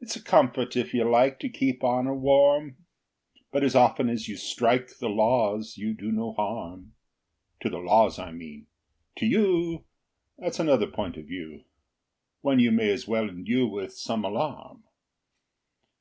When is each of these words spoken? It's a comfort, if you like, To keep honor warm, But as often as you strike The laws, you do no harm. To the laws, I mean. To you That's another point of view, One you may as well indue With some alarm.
It's 0.00 0.16
a 0.16 0.22
comfort, 0.24 0.76
if 0.76 0.92
you 0.92 1.04
like, 1.08 1.38
To 1.38 1.48
keep 1.48 1.84
honor 1.84 2.16
warm, 2.16 2.78
But 3.52 3.62
as 3.62 3.76
often 3.76 4.08
as 4.08 4.26
you 4.26 4.36
strike 4.36 4.98
The 4.98 5.08
laws, 5.08 5.76
you 5.76 5.94
do 5.94 6.10
no 6.10 6.32
harm. 6.32 6.94
To 7.60 7.70
the 7.70 7.78
laws, 7.78 8.18
I 8.18 8.32
mean. 8.32 8.66
To 9.18 9.26
you 9.26 9.84
That's 10.36 10.58
another 10.58 10.88
point 10.88 11.16
of 11.16 11.26
view, 11.26 11.62
One 12.40 12.58
you 12.58 12.72
may 12.72 12.90
as 12.90 13.06
well 13.06 13.28
indue 13.28 13.68
With 13.68 13.92
some 13.92 14.24
alarm. 14.24 14.82